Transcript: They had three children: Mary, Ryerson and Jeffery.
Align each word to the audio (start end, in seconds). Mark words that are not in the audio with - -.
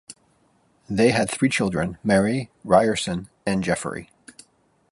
They 0.89 1.11
had 1.11 1.29
three 1.29 1.47
children: 1.49 1.99
Mary, 2.03 2.49
Ryerson 2.65 3.29
and 3.45 3.63
Jeffery. 3.63 4.09